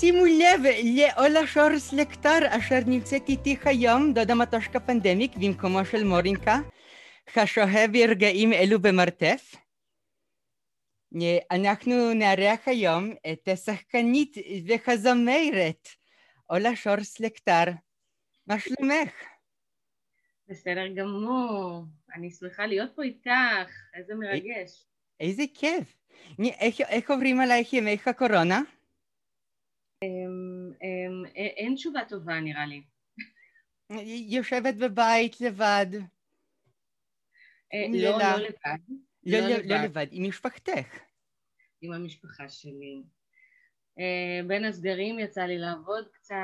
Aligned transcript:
שימו 0.00 0.24
לב 0.24 0.60
לאולה 0.96 1.46
שורס 1.46 1.92
לקטר 1.92 2.38
אשר 2.48 2.78
נמצאת 2.86 3.28
איתי 3.28 3.56
היום, 3.64 4.12
דודה 4.12 4.34
מטושקה 4.34 4.80
פנדמיק, 4.80 5.32
במקומו 5.36 5.84
של 5.84 6.04
מורינקה, 6.04 6.58
השוהה 7.36 7.88
ברגעים 7.88 8.52
אלו 8.52 8.80
במרתף. 8.80 9.54
אנחנו 11.50 12.12
נארח 12.14 12.60
היום 12.66 13.12
את 13.32 13.48
השחקנית 13.48 14.36
והזמרת 14.66 15.88
אולה 16.50 16.76
שורס 16.76 17.20
לקטר. 17.20 17.64
מה 18.46 18.58
שלומך? 18.58 19.12
בסדר 20.48 20.88
גמור, 20.88 21.84
אני 22.14 22.30
שמחה 22.30 22.66
להיות 22.66 22.90
פה 22.96 23.02
איתך, 23.02 23.70
איזה 23.94 24.14
מרגש. 24.14 24.86
איזה 25.20 25.42
כיף. 25.54 25.96
איך, 26.38 26.80
איך 26.80 27.10
עוברים 27.10 27.40
עלייך 27.40 27.72
ימי 27.72 27.96
הקורונה? 28.06 28.60
אמ, 30.04 30.72
אמ, 30.82 31.26
אין 31.34 31.74
תשובה 31.74 32.00
טובה 32.08 32.40
נראה 32.40 32.66
לי. 32.66 32.82
יושבת 34.28 34.74
בבית 34.74 35.40
לבד. 35.40 35.86
לא, 37.92 38.18
לא 38.18 38.36
לבד. 38.36 38.78
לא, 39.26 39.38
לא, 39.38 39.56
לא 39.64 39.84
לבד, 39.84 40.06
עם 40.10 40.28
משפחתך. 40.28 40.98
עם 41.82 41.92
המשפחה 41.92 42.48
שלי. 42.48 43.02
בין 44.48 44.64
הסגרים 44.64 45.18
יצא 45.18 45.42
לי 45.42 45.58
לעבוד 45.58 46.08
קצת, 46.12 46.34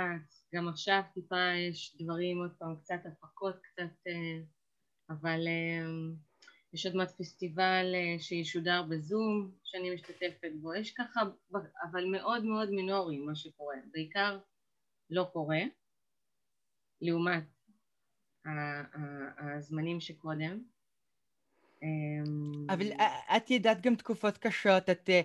גם 0.54 0.68
עכשיו 0.68 1.00
טיפה 1.14 1.50
יש 1.68 1.96
דברים, 2.00 2.38
עוד 2.38 2.50
פעם, 2.58 2.76
קצת 2.80 3.00
הפקות, 3.06 3.56
קצת... 3.62 4.10
אבל 5.10 5.40
יש 6.72 6.86
עוד 6.86 6.96
מעט 6.96 7.10
פסטיבל 7.18 7.92
אה, 7.94 8.18
שישודר 8.18 8.82
בזום 8.82 9.50
שאני 9.64 9.94
משתתפת 9.94 10.52
בו, 10.60 10.74
יש 10.74 10.90
ככה, 10.90 11.20
אבל 11.82 12.04
מאוד 12.04 12.44
מאוד 12.44 12.70
מינורי 12.70 13.18
מה 13.18 13.34
שקורה, 13.34 13.76
בעיקר 13.92 14.38
לא 15.10 15.28
קורה, 15.32 15.60
לעומת 17.00 17.44
הזמנים 19.38 20.00
שקודם. 20.00 20.62
אמ, 21.82 22.66
אבל 22.70 22.92
את 23.36 23.50
ידעת 23.50 23.80
גם 23.80 23.94
תקופות 23.94 24.38
קשות, 24.38 24.90
את 24.90 25.10
אה, 25.10 25.20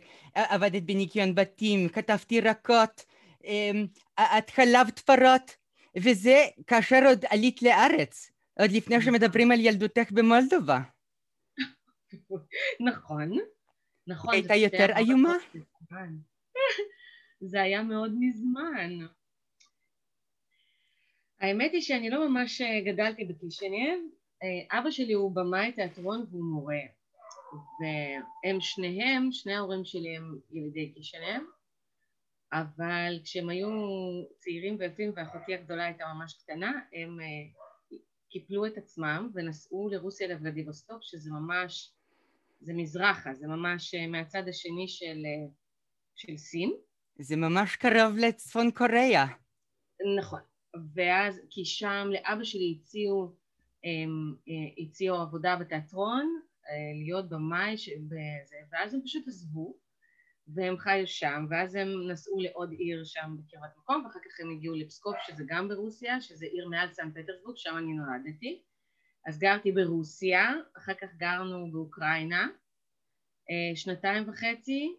עבדת 0.56 0.84
בניקיון 0.84 1.36
בתים, 1.36 1.90
כתבת 1.90 2.32
ירקות, 2.32 3.06
אמ, 3.44 3.88
את 4.38 4.50
חלבת 4.50 5.00
פרות, 5.00 5.56
וזה 5.98 6.46
כאשר 6.68 7.00
עוד 7.06 7.26
עלית 7.30 7.62
לארץ, 7.62 8.32
עוד 8.60 8.72
לפני 8.72 8.98
נכון. 8.98 9.14
שמדברים 9.14 9.52
על 9.52 9.60
ילדותך 9.60 10.12
במולדובה. 10.12 10.80
נכון, 12.90 13.38
נכון. 14.08 14.34
הייתה 14.34 14.56
יותר 14.56 14.88
איומה? 14.98 15.34
זה 17.52 17.62
היה 17.62 17.84
מאוד 17.84 18.12
מזמן. 18.20 19.06
האמת 21.42 21.72
היא 21.74 21.82
שאני 21.82 22.10
לא 22.10 22.30
ממש 22.30 22.62
אה, 22.62 22.82
גדלתי 22.86 23.26
בקישינב, 23.26 24.00
אה, 24.44 24.80
אבא 24.80 24.92
שלי 24.92 25.14
הוא 25.14 25.36
במאי 25.36 25.72
תיאטרון 25.72 26.26
והוא 26.32 26.44
מורה, 26.44 26.80
והם 27.82 28.62
שניהם, 28.62 29.32
שני 29.32 29.54
ההורים 29.54 29.86
שלי 29.86 30.18
הם 30.18 30.40
ילידי 30.52 30.94
קישינב, 30.94 31.42
אבל 32.54 33.20
כשהם 33.24 33.50
היו 33.50 33.70
צעירים 34.38 34.76
ויפים 34.80 35.12
ואחותי 35.16 35.54
הגדולה 35.54 35.86
הייתה 35.86 36.06
ממש 36.14 36.34
קטנה, 36.34 36.72
הם 36.94 37.20
אה, 37.22 37.98
קיפלו 38.30 38.66
את 38.66 38.78
עצמם 38.78 39.30
ונסעו 39.34 39.90
לרוסיה 39.90 40.28
לוולדיבוסטוק, 40.28 41.00
שזה 41.02 41.32
ממש 41.32 41.94
זה 42.62 42.74
מזרחה, 42.74 43.34
זה 43.34 43.48
ממש 43.48 43.96
אה, 43.96 44.08
מהצד 44.08 44.48
השני 44.48 44.88
של, 44.88 45.06
אה, 45.26 45.52
של 46.16 46.38
סין. 46.38 46.72
זה 47.20 47.36
ממש 47.36 47.76
קרוב 47.76 48.18
לצפון 48.18 48.72
קוריאה. 48.72 49.26
נכון, 50.18 50.42
ואז, 50.94 51.42
כי 51.50 51.66
שם 51.66 52.08
לאבא 52.12 52.44
שלי 52.44 52.80
הציעו, 52.80 53.36
הם, 53.84 54.36
אה, 54.50 54.84
הציעו 54.84 55.18
עבודה 55.18 55.56
בתיאטרון, 55.56 56.42
להיות 57.06 57.30
במאי, 57.30 57.76
בזה, 58.08 58.56
ואז 58.72 58.94
הם 58.94 59.02
פשוט 59.04 59.28
עזבו, 59.28 59.78
והם 60.48 60.78
חיו 60.78 61.08
שם, 61.08 61.46
ואז 61.50 61.76
הם 61.76 61.88
נסעו 62.12 62.40
לעוד 62.40 62.72
עיר 62.72 63.04
שם 63.04 63.36
בקרבת 63.38 63.78
מקום, 63.78 64.06
ואחר 64.06 64.20
כך 64.20 64.40
הם 64.40 64.52
הגיעו 64.52 64.76
לפסקוף, 64.76 65.16
שזה 65.28 65.44
גם 65.48 65.68
ברוסיה, 65.70 66.22
שזה 66.22 66.46
עיר 66.46 66.70
מעל 66.70 66.92
סן 66.94 67.12
פטרסבורג, 67.12 67.58
שם 67.58 67.78
אני 67.78 67.94
נולדתי. 67.94 68.64
אז 69.28 69.40
גרתי 69.40 69.72
ברוסיה, 69.72 70.52
אחר 70.78 70.94
כך 70.94 71.16
גרנו 71.18 71.72
באוקראינה, 71.72 72.48
שנתיים 73.76 74.30
וחצי, 74.30 74.96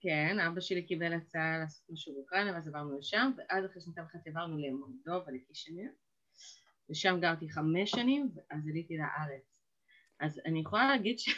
כן, 0.00 0.38
אבא 0.38 0.60
שלי 0.60 0.86
קיבל 0.86 1.12
הצעה 1.12 1.58
לעשות 1.58 1.90
משהו 1.90 2.14
באוקראינה 2.14 2.52
ואז 2.52 2.68
עברנו 2.68 2.98
לשם, 2.98 3.32
ואז 3.36 3.64
אחרי 3.64 3.80
שנתיים 3.80 4.06
וחצי 4.06 4.28
עברנו 4.30 4.58
למולדובה, 4.58 5.32
לקישנר, 5.32 5.90
ושם 6.90 7.18
גרתי 7.20 7.50
חמש 7.50 7.90
שנים, 7.90 8.30
ואז 8.34 8.68
עליתי 8.68 8.96
לארץ. 8.96 9.42
אז 10.20 10.40
אני 10.46 10.60
יכולה 10.60 10.88
להגיד 10.88 11.18
ש... 11.18 11.28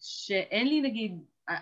שאין 0.00 0.68
לי 0.68 0.80
נגיד, 0.80 1.12
אה, 1.48 1.60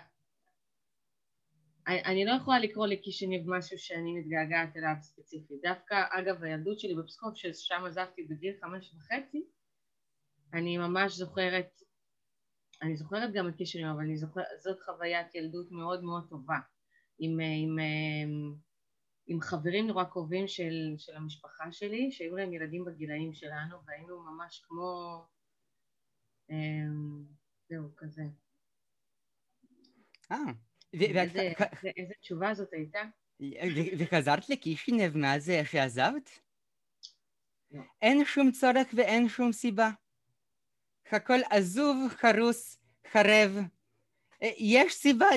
אני 1.87 2.25
לא 2.25 2.31
יכולה 2.31 2.59
לקרוא 2.59 2.87
לקישניב 2.87 3.41
משהו 3.45 3.79
שאני 3.79 4.19
מתגעגעת 4.19 4.77
אליו 4.77 4.95
ספציפית. 5.01 5.57
דווקא, 5.61 6.03
אגב, 6.11 6.43
הילדות 6.43 6.79
שלי 6.79 6.95
בפסקוף, 6.95 7.35
ששם 7.35 7.83
עזבתי 7.85 8.23
בגיל 8.23 8.53
חמש 8.61 8.93
וחצי, 8.93 9.43
אני 10.53 10.77
ממש 10.77 11.13
זוכרת, 11.13 11.81
אני 12.81 12.95
זוכרת 12.95 13.33
גם 13.33 13.49
את 13.49 13.55
קישרים, 13.55 13.87
אבל 13.87 14.01
אני 14.01 14.17
זוכרת, 14.17 14.45
זאת 14.63 14.79
חוויית 14.79 15.35
ילדות 15.35 15.71
מאוד 15.71 16.03
מאוד 16.03 16.29
טובה, 16.29 16.57
עם, 17.19 17.39
עם, 17.39 17.79
עם, 18.23 18.55
עם 19.27 19.41
חברים 19.41 19.87
נורא 19.87 20.03
קרובים 20.03 20.47
של, 20.47 20.95
של 20.97 21.15
המשפחה 21.15 21.71
שלי, 21.71 22.11
שהיו 22.11 22.35
להם 22.35 22.53
ילדים 22.53 22.85
בגילאים 22.85 23.33
שלנו, 23.33 23.77
והיינו 23.85 24.23
ממש 24.23 24.61
כמו, 24.67 25.21
אמ, 26.49 27.23
זהו, 27.69 27.95
כזה. 27.97 28.23
אה. 30.31 30.37
איזה 31.97 32.13
תשובה 32.21 32.53
זאת 32.53 32.73
הייתה? 32.73 32.99
וחזרת 33.99 34.49
לקישינב 34.49 35.17
מאז 35.17 35.51
שעזבת? 35.71 36.29
לא. 37.71 37.81
אין 38.01 38.25
שום 38.25 38.51
צורך 38.51 38.87
ואין 38.95 39.29
שום 39.29 39.51
סיבה. 39.51 39.89
הכל 41.13 41.39
עזוב, 41.49 42.07
חרוס, 42.09 42.77
חרב. 43.11 43.57
אה, 44.43 44.49
יש 44.57 44.93
סיבה 44.93 45.27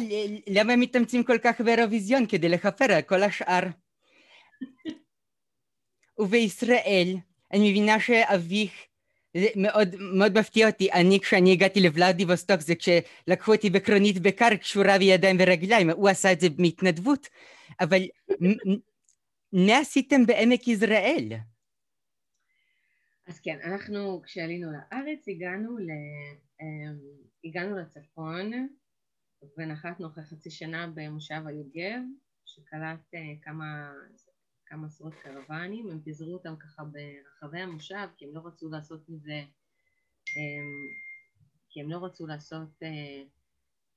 למה 0.47 0.77
מתאמצים 0.77 1.25
כל 1.25 1.39
כך 1.39 1.61
באירוויזיון 1.61 2.27
כדי 2.27 2.49
לכפר 2.49 2.93
על 2.93 3.03
כל 3.03 3.23
השאר. 3.23 3.63
ובישראל, 6.19 7.17
אני 7.53 7.71
מבינה 7.71 8.01
שאביך, 8.01 8.73
זה 9.37 9.47
מאוד, 9.57 9.89
מאוד 10.01 10.39
מפתיע 10.39 10.67
אותי, 10.67 10.93
אני 10.93 11.21
כשאני 11.21 11.53
הגעתי 11.53 11.81
לוולדיבוסטוק 11.81 12.61
זה 12.61 12.75
כשלקחו 12.75 13.55
אותי 13.55 13.71
בקרונית 13.71 14.19
בקר 14.19 14.57
קשורה 14.57 14.99
בידיים 14.99 15.37
ורגליים, 15.41 15.91
הוא 15.91 16.09
עשה 16.09 16.33
את 16.33 16.41
זה 16.41 16.49
בהתנדבות, 16.49 17.29
אבל 17.81 18.03
מה 19.53 19.79
עשיתם 19.79 20.27
בעמק 20.27 20.69
יזרעאל? 20.69 21.33
אז 23.31 23.41
כן, 23.41 23.59
אנחנו 23.65 24.23
כשעלינו 24.25 24.73
לארץ 24.73 25.29
הגענו, 25.29 25.79
ל, 25.79 25.91
אמ, 26.61 26.99
הגענו 27.45 27.77
לצפון 27.79 28.69
ונחתנו 29.59 30.07
אחרי 30.07 30.25
חצי 30.25 30.51
שנה 30.51 30.87
במושב 30.95 31.43
היוגב 31.47 32.01
שקלט 32.45 33.15
אה, 33.15 33.35
כמה, 33.43 33.93
כמה 34.67 34.87
עשרות 34.87 35.15
קרוונים, 35.15 35.91
הם 35.91 36.01
פיזרו 36.01 36.33
אותם 36.33 36.55
ככה 36.57 36.83
ברחבי 36.85 37.61
המושב 37.61 38.09
כי 38.17 38.25
הם 38.25 38.35
לא 38.35 38.41
רצו 38.45 38.69
לעשות 38.69 39.09
מזה, 39.09 39.43
אמ, 40.37 40.89
כי 41.69 41.81
הם 41.81 41.91
לא 41.91 42.05
רצו 42.05 42.27
לעשות 42.27 42.83
אה, 42.83 43.23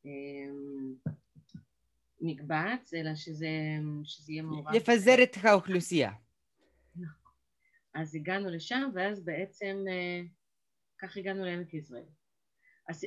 אמ, 0.06 0.96
מקבץ 2.22 2.94
אלא 2.94 3.16
שזה, 3.16 3.50
שזה 4.04 4.32
יהיה 4.32 4.44
מעורב. 4.44 4.76
לפזר 4.76 5.24
את 5.24 5.38
האוכלוסייה. 5.42 6.12
אז 7.94 8.16
הגענו 8.16 8.50
לשם 8.50 8.90
ואז 8.94 9.26
בעצם 9.26 9.86
אה, 9.90 10.22
כך 11.02 11.18
הגענו 11.18 11.46
לעמק 11.46 11.74
יזרעאל. 11.74 12.04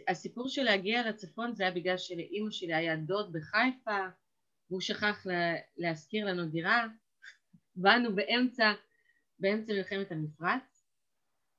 הסיפור 0.08 0.48
של 0.48 0.62
להגיע 0.62 1.08
לצפון 1.08 1.54
זה 1.54 1.62
היה 1.62 1.72
בגלל 1.72 1.98
שלאימא 1.98 2.50
שלי 2.50 2.74
היה 2.74 2.96
דוד 2.96 3.32
בחיפה 3.32 4.06
והוא 4.70 4.80
שכח 4.80 5.26
להשכיר 5.76 6.26
לנו 6.26 6.48
דירה. 6.48 6.86
באנו 7.82 8.14
באמצע, 8.14 8.72
באמצע 9.38 9.72
מלחמת 9.72 10.12
המפרץ. 10.12 10.86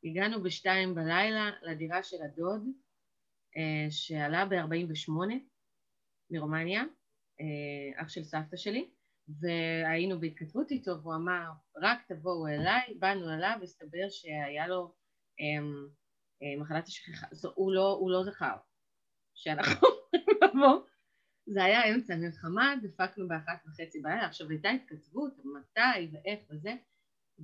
הגענו 0.03 0.43
בשתיים 0.43 0.95
בלילה 0.95 1.51
לדירה 1.61 2.03
של 2.03 2.17
הדוד 2.23 2.67
אה, 3.57 3.91
שעלה 3.91 4.45
ב-48 4.45 5.11
מרומניה 6.31 6.83
אה, 7.41 8.01
אח 8.01 8.09
של 8.09 8.23
סבתא 8.23 8.57
שלי 8.57 8.89
והיינו 9.27 10.19
בהתכתבות 10.19 10.71
איתו 10.71 11.01
והוא 11.01 11.15
אמר 11.15 11.51
רק 11.81 11.99
תבואו 12.07 12.47
אליי, 12.47 12.93
באנו 12.99 13.33
אליו 13.33 13.57
והסתבר 13.61 14.09
שהיה 14.09 14.67
לו 14.67 14.93
אמ, 15.39 15.87
אה, 16.43 16.61
מחלת 16.61 16.87
השכחה, 16.87 17.27
הוא 17.55 17.71
לא, 17.71 17.97
הוא 17.99 18.11
לא 18.11 18.23
זכר 18.23 18.55
שאנחנו 19.33 19.87
נבוא. 20.43 20.81
זה 21.45 21.63
היה 21.63 21.95
אמצע 21.95 22.13
המלחמה, 22.13 22.75
דפקנו 22.81 23.27
באחת 23.27 23.65
וחצי 23.67 24.01
בלילה, 24.01 24.25
עכשיו 24.25 24.49
הייתה 24.49 24.69
התכתבות, 24.69 25.33
מתי 25.45 26.09
ואיך 26.11 26.39
וזה, 26.49 26.73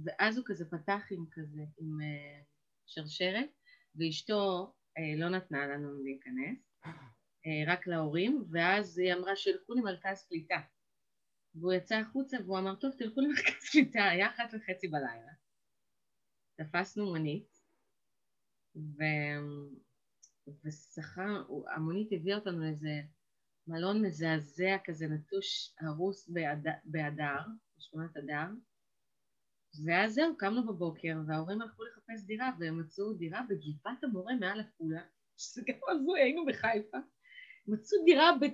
ואז 0.06 0.38
הוא 0.38 0.46
כזה 0.48 0.66
פתח 0.70 1.02
עם 1.12 1.26
כזה, 1.32 1.62
עם 1.78 1.98
uh, 2.02 2.46
שרשרת, 2.86 3.50
ואשתו 3.96 4.74
uh, 5.00 5.20
לא 5.20 5.30
נתנה 5.30 5.68
לנו 5.68 6.04
להיכנס, 6.04 6.58
uh, 6.86 6.90
רק 7.68 7.88
להורים, 7.88 8.44
ואז 8.52 8.98
היא 8.98 9.14
אמרה 9.14 9.36
שילכו 9.36 9.74
למרכז 9.74 10.26
קליטה. 10.28 10.60
והוא 11.56 11.74
יצא 11.74 11.96
החוצה 11.96 12.38
והוא 12.46 12.60
אמר, 12.60 12.76
טוב, 12.76 12.92
תלכו 12.98 13.22
למרכז 13.22 13.70
קליטה, 13.72 14.04
היה 14.04 14.30
אחת 14.30 14.54
וחצי 14.54 14.88
בלילה. 14.88 15.32
תפסנו 16.58 17.06
מונית, 17.06 17.60
ו... 18.76 19.04
ושכר, 20.64 21.44
המונית 21.76 22.08
הביאה 22.12 22.38
אותנו 22.38 22.60
לאיזה 22.60 23.02
מלון 23.68 24.06
מזעזע 24.06 24.78
כזה 24.86 25.08
נטוש 25.08 25.76
הרוס 25.80 26.30
באדר, 26.86 27.40
בשכונת 27.78 28.18
אדר, 28.18 28.48
ואז 29.86 30.14
זהו, 30.14 30.38
קמנו 30.38 30.68
בבוקר 30.68 31.18
וההורים 31.28 31.62
הלכו 31.62 31.84
לחפש 31.84 32.26
דירה 32.26 32.52
והם 32.60 32.80
מצאו 32.80 33.14
דירה 33.14 33.42
בגבעת 33.50 34.04
המורה 34.04 34.36
מעל 34.36 34.60
עפולה, 34.60 35.02
שזה 35.38 35.62
גם 35.68 35.76
הזוי, 35.90 36.22
היינו 36.22 36.46
בחיפה, 36.46 36.98
מצאו 37.68 37.98
דירה 38.06 38.32
ב... 38.42 38.46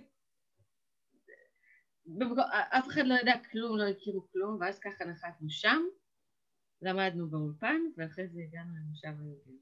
אף 2.50 2.88
אחד 2.88 3.02
לא 3.06 3.16
ידע 3.22 3.34
כלום, 3.52 3.78
לא 3.78 3.84
הכירו 3.84 4.28
כלום, 4.32 4.58
ואז 4.62 4.80
ככה 4.80 5.06
נחתנו 5.06 5.50
שם, 5.50 5.82
למדנו 6.82 7.30
באולפן, 7.30 7.82
ואחרי 7.98 8.28
זה 8.28 8.40
הגענו 8.48 8.74
למושב 8.76 9.22
היהודי. 9.22 9.58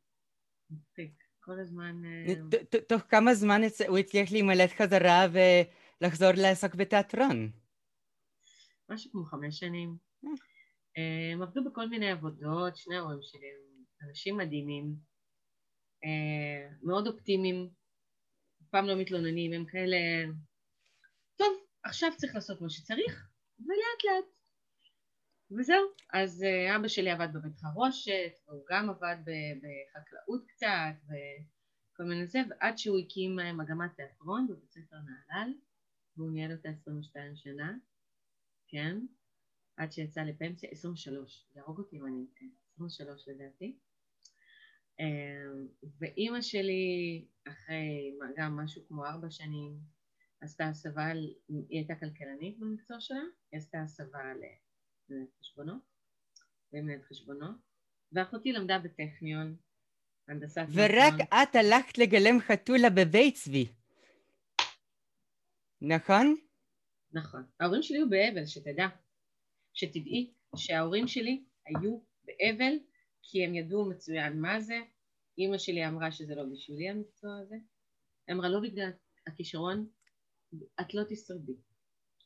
מצחיק. 0.69 1.13
כל 1.39 1.59
הזמן... 1.59 2.01
אה, 2.05 2.79
תוך 2.87 3.01
כמה 3.01 3.33
זמן 3.33 3.61
הוא 3.87 3.97
הצליח 3.97 4.31
להימלט 4.31 4.69
חזרה 4.77 5.25
ולחזור 5.31 6.31
לעסוק 6.37 6.75
בתיאטרון? 6.75 7.51
משהו 8.89 9.11
כמו 9.11 9.25
חמש 9.25 9.59
שנים. 9.59 9.97
אה. 10.25 10.29
אה, 10.97 11.33
הם 11.33 11.41
עבדו 11.41 11.63
בכל 11.63 11.89
מיני 11.89 12.11
עבודות, 12.11 12.75
שני 12.75 12.95
ההורים 12.95 13.19
שלי 13.21 13.47
הם 13.47 14.07
אנשים 14.09 14.37
מדהימים, 14.37 14.95
מאוד 16.83 17.07
אופטימיים, 17.07 17.69
אף 18.61 18.67
פעם 18.69 18.85
לא 18.85 18.95
מתלוננים, 18.95 19.53
הם 19.53 19.65
כאלה... 19.65 19.97
עכשיו 21.87 22.09
צריך 22.17 22.35
לעשות 22.35 22.61
מה 22.61 22.69
שצריך, 22.69 23.29
ולאט 23.59 24.03
לאט. 24.05 24.25
וזהו. 25.51 25.81
אז 26.13 26.45
אבא 26.75 26.87
שלי 26.87 27.11
עבד 27.11 27.27
בבית 27.33 27.57
חרושת, 27.57 28.31
והוא 28.47 28.65
גם 28.69 28.89
עבד 28.89 29.15
בחקלאות 29.57 30.45
קצת, 30.47 30.95
וכל 31.05 32.03
מיני 32.03 32.27
זה, 32.27 32.39
ועד 32.49 32.77
שהוא 32.77 32.99
הקים 32.99 33.35
מגמת 33.35 33.95
תיאטרון 33.95 34.47
בבית 34.47 34.71
ספר 34.71 34.95
נהלל, 34.95 35.53
והוא 36.17 36.31
ניהל 36.31 36.51
אותה 36.51 36.69
22 36.69 37.35
שנה, 37.35 37.73
כן, 38.67 38.97
עד 39.77 39.91
שיצא 39.91 40.21
לפנסיה, 40.21 40.69
23, 40.71 41.45
יהרוג 41.55 41.77
אותי 41.77 41.97
אם 41.97 42.05
אני 42.05 42.25
אתן, 42.33 42.45
23 42.73 43.27
לדעתי. 43.27 43.77
ואימא 45.99 46.41
שלי, 46.41 47.25
אחרי 47.47 48.17
גם 48.37 48.55
משהו 48.55 48.81
כמו 48.87 49.05
ארבע 49.05 49.29
שנים, 49.29 49.96
עשתה 50.41 50.65
הסבה, 50.65 51.05
היא 51.47 51.65
הייתה 51.69 51.95
כלכלנית 51.95 52.59
במקצוע 52.59 52.97
שלה, 52.99 53.23
היא 53.51 53.57
עשתה 53.57 53.81
הסבה 53.81 54.19
למנהלת 54.19 55.29
חשבונות, 55.39 55.81
ומנהלת 56.73 57.03
חשבונות, 57.03 57.55
ואחותי 58.11 58.51
למדה 58.51 58.79
בטכניון, 58.79 59.55
הנדסת... 60.27 60.65
ורק 60.73 61.13
את 61.33 61.55
הלכת 61.55 61.97
לגלם 61.97 62.39
חתולה 62.39 62.89
בבית 62.89 63.35
צבי, 63.35 63.65
נכון? 65.81 66.35
נכון. 67.11 67.43
ההורים 67.59 67.83
שלי 67.83 67.97
היו 67.97 68.09
באבל, 68.09 68.45
שתדע. 68.45 68.87
שתדעי 69.73 70.33
שההורים 70.55 71.07
שלי 71.07 71.43
היו 71.65 71.99
באבל 72.23 72.73
כי 73.23 73.45
הם 73.45 73.55
ידעו 73.55 73.89
מצוין 73.89 74.41
מה 74.41 74.59
זה. 74.59 74.79
אימא 75.37 75.57
שלי 75.57 75.87
אמרה 75.87 76.11
שזה 76.11 76.35
לא 76.35 76.43
בשבילי 76.53 76.89
המקצוע 76.89 77.37
הזה. 77.37 77.55
אמרה 78.31 78.49
לא 78.49 78.59
בגלל 78.59 78.89
הכישרון, 79.27 79.89
את 80.81 80.93
לא 80.93 81.03
תשרדי. 81.09 81.55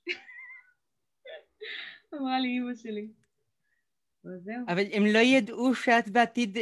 אמרה 2.14 2.40
לי 2.40 2.48
אימא 2.48 2.76
שלי. 2.76 3.12
וזהו. 4.26 4.66
אבל 4.68 4.84
הם 4.94 5.06
לא 5.06 5.20
ידעו 5.20 5.76
שאת 5.76 6.10
בעתיד 6.10 6.58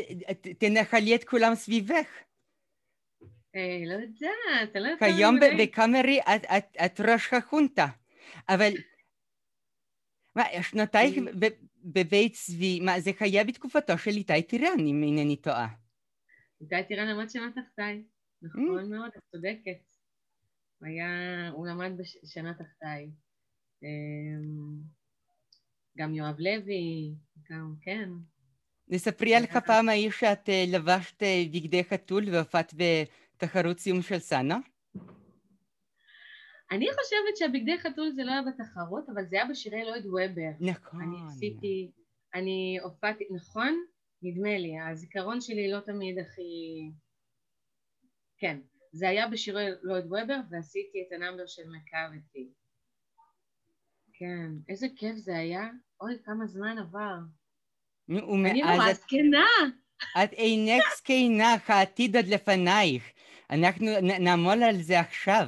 תנחלי 0.59 1.15
את 1.15 1.23
כולם 1.23 1.55
סביבך. 1.55 2.07
אה, 3.55 3.81
לא 3.85 3.93
יודעת, 3.93 4.75
לא 4.75 4.87
יודעת. 4.87 4.99
כיום 4.99 5.35
בקאמרי 5.59 6.19
את 6.85 6.99
ראש 6.99 7.33
החונטה, 7.33 7.87
אבל... 8.49 8.71
מה, 10.35 10.43
שנותייך 10.61 11.15
בבית 11.83 12.33
צבי, 12.33 12.79
מה, 12.79 12.99
זה 12.99 13.11
היה 13.19 13.43
בתקופתו 13.43 13.97
של 13.97 14.11
איתי 14.11 14.43
טירן, 14.43 14.79
אם 14.79 15.03
אינני 15.03 15.35
טועה. 15.35 15.67
איתי 16.61 16.87
טירן 16.87 17.07
למד 17.07 17.29
שנה 17.29 17.51
תחתיי, 17.51 18.03
נכון 18.41 18.79
mm. 18.79 18.95
מאוד, 18.95 19.11
את 19.17 19.21
צודקת. 19.31 19.88
הוא 21.51 21.67
למד 21.67 21.91
בשנה 21.97 22.53
תחתיי. 22.53 23.11
אמ, 23.83 24.81
גם 25.97 26.13
יואב 26.13 26.35
לוי, 26.39 27.15
גם, 27.49 27.75
כן. 27.81 28.09
נספרי 28.87 29.35
על 29.35 29.43
הפעם 29.43 29.89
ההיא 29.89 30.11
שאת 30.11 30.49
אה, 30.49 30.63
לבשת 30.67 31.23
אה, 31.23 31.43
בגדי 31.53 31.83
חתול 31.83 32.23
והופעת 32.31 32.73
בתחרות 32.73 33.79
סיום 33.79 34.01
של 34.01 34.19
סאנה. 34.19 34.57
אני 36.71 36.85
חושבת 36.91 37.37
שהבגדי 37.37 37.77
חתול 37.77 38.11
זה 38.15 38.23
לא 38.23 38.31
היה 38.31 38.41
בתחרות, 38.41 39.09
אבל 39.13 39.25
זה 39.29 39.35
היה 39.35 39.45
בשירי 39.45 39.83
לויד 39.83 40.05
וובר. 40.05 40.71
נכון. 40.71 41.01
אני 41.01 41.17
עשיתי, 41.27 41.91
אני 42.33 42.77
הופעתי, 42.83 43.23
נכון? 43.35 43.83
נדמה 44.21 44.57
לי, 44.57 44.79
הזיכרון 44.79 45.41
שלי 45.41 45.71
לא 45.71 45.79
תמיד 45.79 46.19
הכי... 46.19 46.41
כן, 48.37 48.59
זה 48.91 49.09
היה 49.09 49.27
בשירי 49.27 49.65
לויד 49.81 50.05
וובר 50.05 50.39
ועשיתי 50.49 51.03
את 51.07 51.13
הנאמבר 51.13 51.47
של 51.47 51.61
מקארתי. 51.69 52.49
כן, 54.13 54.51
איזה 54.69 54.87
כיף 54.95 55.15
זה 55.15 55.37
היה. 55.37 55.67
אוי, 56.01 56.17
כמה 56.25 56.47
זמן 56.47 56.77
עבר. 56.77 57.17
אני 58.09 58.61
נורא 58.61 58.93
זקנה. 58.93 59.47
את 60.23 60.33
אינך 60.33 60.83
זקנה, 60.97 61.55
העתיד 61.67 62.15
עוד 62.15 62.25
לפנייך. 62.25 63.03
אנחנו 63.49 63.87
נעמול 64.01 64.63
על 64.63 64.81
זה 64.81 64.99
עכשיו. 64.99 65.47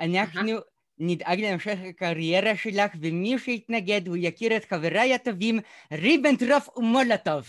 אנחנו 0.00 0.52
נדאג 0.98 1.40
להמשך 1.40 1.78
הקריירה 1.88 2.56
שלך, 2.56 2.92
ומי 3.00 3.38
שיתנגד 3.38 4.08
הוא 4.08 4.16
יכיר 4.20 4.56
את 4.56 4.64
חבריי 4.64 5.14
הטובים, 5.14 5.58
ריבנטרוף 5.92 6.68
ומולוטוב. 6.76 7.48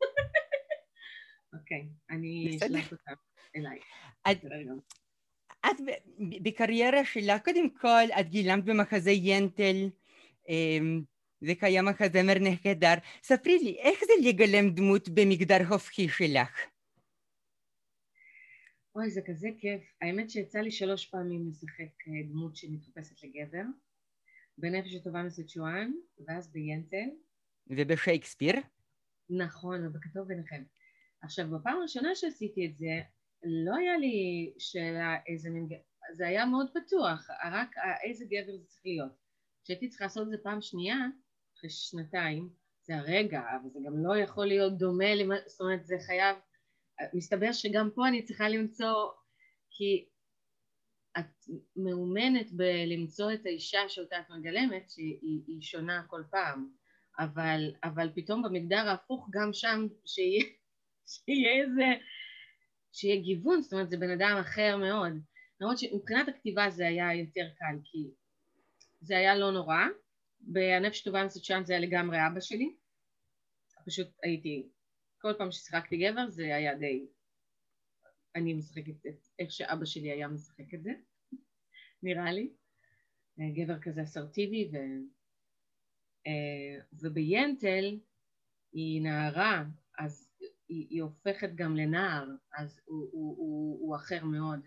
אוקיי, 1.54 1.88
אני 2.10 2.56
אשלח 2.56 2.92
אותם 2.92 3.12
אליי. 3.56 3.78
את 5.66 5.76
בקריירה 6.42 7.04
שלך, 7.04 7.44
קודם 7.44 7.70
כל, 7.70 8.04
את 8.20 8.28
גילמת 8.28 8.64
במחזה 8.64 9.10
ינטל, 9.10 9.88
אמ, 10.48 11.02
זה 11.40 11.54
קיים 11.54 11.84
מחזמר 11.84 12.34
נהדר. 12.40 12.94
ספרי 13.22 13.58
לי, 13.58 13.78
איך 13.78 14.00
זה 14.00 14.28
לגלם 14.28 14.70
דמות 14.74 15.08
במגדר 15.08 15.66
הופכי 15.68 16.08
שלך? 16.08 16.58
אוי, 18.94 19.10
זה 19.10 19.20
כזה 19.26 19.48
כיף. 19.58 19.82
האמת 20.02 20.30
שיצא 20.30 20.58
לי 20.58 20.70
שלוש 20.70 21.06
פעמים 21.06 21.48
לשחק 21.48 22.08
אה, 22.08 22.22
דמות 22.28 22.56
שמתחפשת 22.56 23.24
לגבר, 23.24 23.62
בנפש 24.58 24.94
הטובה 24.94 25.22
מסצ'ואן, 25.22 25.92
ואז 26.26 26.52
ביינטל. 26.52 27.08
ובשייקספיר? 27.66 28.54
נכון, 29.30 29.86
ובכתוב 29.86 30.28
ביניכם. 30.28 30.62
עכשיו, 31.22 31.50
בפעם 31.50 31.78
הראשונה 31.78 32.14
שעשיתי 32.14 32.66
את 32.66 32.76
זה, 32.76 33.00
לא 33.42 33.76
היה 33.76 33.96
לי 33.96 34.52
שאלה 34.58 35.16
איזה 35.26 35.50
מין 35.50 35.66
גבר, 35.66 35.76
זה 36.12 36.26
היה 36.26 36.46
מאוד 36.46 36.66
פתוח, 36.74 37.28
רק 37.52 37.74
איזה 38.04 38.24
גבר 38.24 38.56
זה 38.56 38.66
צריך 38.66 38.82
להיות. 38.84 39.12
כשהייתי 39.64 39.88
צריכה 39.88 40.04
לעשות 40.04 40.22
את 40.26 40.30
זה 40.30 40.36
פעם 40.42 40.60
שנייה, 40.60 40.96
אחרי 41.58 41.70
שנתיים, 41.70 42.48
זה 42.82 42.96
הרגע, 42.96 43.40
אבל 43.40 43.70
זה 43.70 43.78
גם 43.86 44.04
לא 44.04 44.16
יכול 44.16 44.46
להיות 44.46 44.78
דומה, 44.78 45.14
למה, 45.14 45.34
זאת 45.46 45.60
אומרת 45.60 45.86
זה 45.86 45.96
חייב, 46.06 46.36
מסתבר 47.14 47.52
שגם 47.52 47.90
פה 47.94 48.08
אני 48.08 48.22
צריכה 48.22 48.48
למצוא, 48.48 49.10
כי 49.70 50.08
את 51.18 51.46
מאומנת 51.76 52.52
בלמצוא 52.52 53.32
את 53.32 53.46
האישה 53.46 53.88
שאותה 53.88 54.20
את 54.20 54.30
מגלמת, 54.30 54.90
שהיא 54.90 55.62
שונה 55.62 56.02
כל 56.06 56.22
פעם, 56.30 56.70
אבל, 57.18 57.74
אבל 57.84 58.10
פתאום 58.14 58.42
במגדר 58.42 58.88
ההפוך 58.88 59.28
גם 59.32 59.52
שם 59.52 59.86
שיהיה, 60.06 60.44
שיהיה 61.06 61.62
איזה, 61.62 62.04
שיהיה 62.92 63.22
גיוון, 63.22 63.62
זאת 63.62 63.72
אומרת 63.72 63.90
זה 63.90 63.96
בן 63.96 64.10
אדם 64.10 64.36
אחר 64.40 64.76
מאוד, 64.76 65.12
למרות 65.60 65.78
שמבחינת 65.78 66.28
הכתיבה 66.28 66.70
זה 66.70 66.86
היה 66.86 67.14
יותר 67.14 67.48
קל, 67.58 67.78
כי 67.84 68.10
זה 69.00 69.16
היה 69.16 69.36
לא 69.36 69.50
נורא, 69.50 69.78
בנפש 70.40 71.02
טובה 71.02 71.24
מסצ'אן 71.24 71.64
זה 71.64 71.72
היה 71.72 71.82
לגמרי 71.82 72.18
אבא 72.26 72.40
שלי, 72.40 72.74
פשוט 73.86 74.08
הייתי, 74.22 74.68
כל 75.18 75.32
פעם 75.38 75.52
ששיחקתי 75.52 75.96
גבר 75.96 76.28
זה 76.28 76.56
היה 76.56 76.74
די, 76.74 77.06
אני 78.34 78.54
משחקת 78.54 79.06
את 79.06 79.26
איך 79.38 79.50
שאבא 79.50 79.84
שלי 79.84 80.10
היה 80.10 80.28
משחק 80.28 80.74
את 80.74 80.82
זה, 80.82 80.90
נראה 82.02 82.32
לי, 82.32 82.50
גבר 83.38 83.80
כזה 83.82 84.02
אסרטיבי, 84.02 84.70
ו... 84.72 84.76
וביינטל 86.92 87.98
היא 88.72 89.02
נערה, 89.02 89.64
אז 89.98 90.29
היא, 90.70 90.86
היא 90.90 91.02
הופכת 91.02 91.50
גם 91.54 91.76
לנער, 91.76 92.26
אז 92.58 92.80
הוא, 92.84 93.08
הוא, 93.12 93.36
הוא, 93.36 93.78
הוא 93.80 93.96
אחר 93.96 94.24
מאוד. 94.24 94.60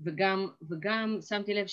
וגם, 0.00 0.48
וגם 0.70 1.18
שמתי 1.20 1.54
לב 1.54 1.66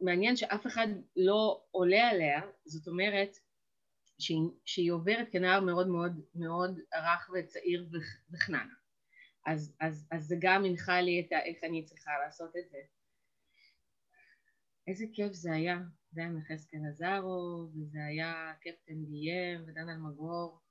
שמעניין 0.00 0.36
שאף 0.36 0.66
אחד 0.66 0.86
לא 1.16 1.64
עולה 1.70 2.08
עליה, 2.08 2.40
זאת 2.64 2.88
אומרת 2.88 3.36
שהיא, 4.18 4.38
שהיא 4.64 4.92
עוברת 4.92 5.28
כנער 5.32 5.60
מאוד 5.60 5.88
מאוד 5.88 6.20
מאוד 6.34 6.80
רך 6.94 7.30
וצעיר 7.34 7.88
וחננה. 8.32 8.74
אז, 9.46 9.76
אז, 9.80 10.08
אז 10.10 10.24
זה 10.24 10.36
גם 10.40 10.64
הנחה 10.64 11.00
לי 11.00 11.20
את 11.26 11.32
ה, 11.32 11.44
איך 11.44 11.64
אני 11.64 11.84
צריכה 11.84 12.10
לעשות 12.24 12.56
את 12.56 12.70
זה. 12.70 12.78
איזה 14.86 15.04
כיף 15.12 15.32
זה 15.32 15.52
היה, 15.52 15.78
זה 16.10 16.20
היה 16.20 16.30
מחזקאל 16.30 16.80
עזרו, 16.88 17.68
וזה 17.74 17.98
היה 18.04 18.52
קפטן 18.60 19.04
דיאם 19.04 19.62
ודן 19.66 19.88
אלמגור. 19.88 20.65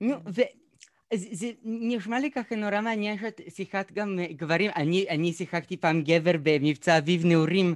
נו, 0.00 0.14
וזה 0.26 1.50
נשמע 1.62 2.20
לי 2.20 2.30
ככה 2.30 2.56
נורא 2.56 2.80
מעניין 2.80 3.18
שאת 3.18 3.40
שיחקת 3.48 3.92
גם 3.92 4.18
גברים, 4.30 4.70
אני, 4.76 5.06
אני 5.08 5.32
שיחקתי 5.32 5.76
פעם 5.76 6.02
גבר 6.02 6.32
במבצע 6.42 6.98
אביב 6.98 7.24
נעורים 7.24 7.74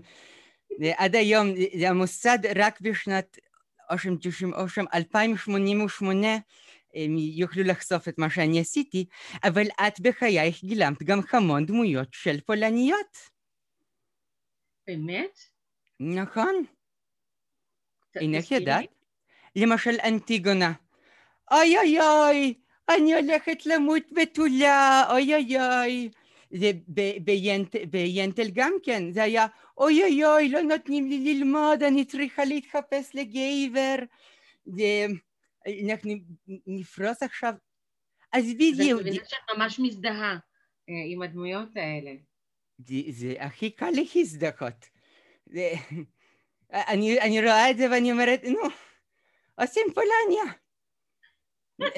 עד 0.96 1.14
היום, 1.14 1.48
המוסד 1.88 2.38
רק 2.56 2.80
בשנת 2.80 3.38
אושם 3.90 4.16
תשעים 4.16 4.54
אושם 4.54 4.84
2088 4.94 6.28
הם 6.94 7.16
יוכלו 7.18 7.62
לחשוף 7.62 8.08
את 8.08 8.18
מה 8.18 8.30
שאני 8.30 8.60
עשיתי, 8.60 9.04
אבל 9.44 9.64
את 9.86 10.00
בחייך 10.00 10.64
גילמת 10.64 11.02
גם 11.02 11.20
המון 11.32 11.66
דמויות 11.66 12.08
של 12.12 12.40
פולניות. 12.40 13.16
באמת? 14.86 15.38
נכון. 16.00 16.64
אינך 18.16 18.50
ידעת? 18.50 19.03
למשל 19.56 19.96
אנטיגונה. 20.04 20.72
אוי 21.52 21.78
אוי 21.78 22.00
אוי, 22.00 22.54
אני 22.88 23.14
הולכת 23.14 23.66
למות 23.66 24.02
בתולה, 24.12 25.04
אוי 25.10 25.34
אוי 25.34 25.56
אוי. 25.56 26.08
זה 26.50 26.70
ביינטל 27.90 28.50
גם 28.52 28.72
כן, 28.82 29.12
זה 29.12 29.22
היה 29.22 29.46
אוי 29.78 30.02
אוי 30.02 30.24
אוי, 30.24 30.48
לא 30.48 30.62
נותנים 30.62 31.08
לי 31.08 31.34
ללמוד, 31.34 31.82
אני 31.82 32.04
צריכה 32.04 32.44
להתחפש 32.44 33.10
לגייבר. 33.14 33.94
זה, 34.66 35.06
אנחנו 35.84 36.12
נפרוס 36.66 37.22
עכשיו. 37.22 37.54
אז 38.32 38.44
בדיוק. 38.54 39.02
זה 39.02 39.10
מבינה 39.10 39.24
שאת 39.24 39.56
ממש 39.56 39.80
מזדהה 39.80 40.36
אה, 40.88 40.94
עם 41.12 41.22
הדמויות 41.22 41.68
האלה. 41.76 42.10
זה, 42.78 42.94
זה 43.10 43.34
הכי 43.38 43.70
קל 43.70 43.90
להזדהות. 44.14 44.88
אני, 46.72 47.20
אני 47.20 47.40
רואה 47.40 47.70
את 47.70 47.76
זה 47.76 47.90
ואני 47.90 48.12
אומרת, 48.12 48.44
נו, 48.44 48.58
עושים 49.60 49.86
פולניה. 49.94 50.54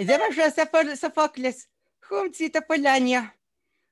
זה 0.07 0.19
מה 0.19 0.35
שעשה 0.35 0.63
סופוקלס, 0.95 1.69
הוא 2.09 2.19
המציא 2.19 2.49
את 2.49 2.57
הפולניה. 2.57 3.21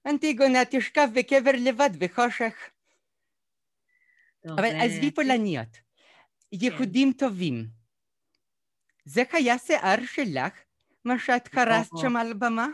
אנטיגונה 0.07 0.59
תשכב 0.71 1.09
בקבר 1.15 1.51
לבד 1.65 1.91
בחושך. 1.99 2.71
אבל 4.47 4.81
עזבי 4.83 5.11
פולניות, 5.11 5.69
יהודים 6.53 7.13
טובים. 7.19 7.67
זה 9.05 9.23
היה 9.33 9.59
שיער 9.59 10.05
שלך, 10.07 10.53
מה 11.05 11.19
שאת 11.19 11.49
קרסת 11.49 11.91
שם 12.01 12.17
על 12.17 12.35
במה? 12.35 12.67